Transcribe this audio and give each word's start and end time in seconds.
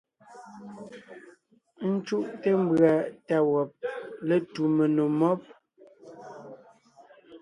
Ńcúʼte 1.91 2.49
mbʉ̀a 2.63 2.93
tá 3.27 3.37
wɔb 3.51 3.69
létu 4.27 4.63
menò 4.75 5.03
mɔ́b. 5.19 5.41